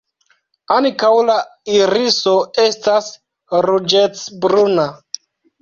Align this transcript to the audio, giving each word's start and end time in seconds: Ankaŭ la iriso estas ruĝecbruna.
Ankaŭ 0.75 1.11
la 1.27 1.35
iriso 1.75 2.35
estas 2.65 3.13
ruĝecbruna. 3.67 4.89